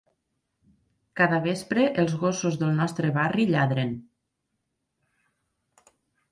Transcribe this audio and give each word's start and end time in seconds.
Cada 1.21 1.39
vespre, 1.43 1.83
els 2.05 2.15
gossos 2.23 2.57
del 2.63 2.73
nostre 2.81 3.13
barri 3.21 3.47
lladren. 3.53 3.95